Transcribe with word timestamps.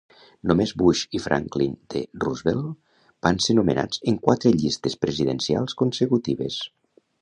Només 0.51 0.71
Bush 0.81 1.03
i 1.19 1.21
Franklin 1.25 1.75
D. 1.95 2.01
Roosevelt 2.25 2.99
van 3.29 3.41
ser 3.49 3.59
nomenats 3.61 4.03
en 4.13 4.21
quatre 4.27 4.57
llistes 4.59 5.01
presidencials 5.07 5.83
consecutives. 5.85 6.63